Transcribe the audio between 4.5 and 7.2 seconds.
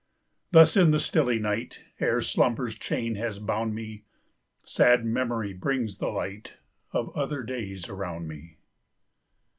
Sad Memory brings the light Of